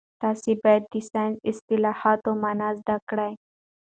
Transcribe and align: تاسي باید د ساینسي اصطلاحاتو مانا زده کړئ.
تاسي 0.21 0.53
باید 0.63 0.83
د 0.93 0.95
ساینسي 1.09 1.41
اصطلاحاتو 1.51 2.31
مانا 2.41 2.69
زده 2.79 2.97
کړئ. 3.09 3.33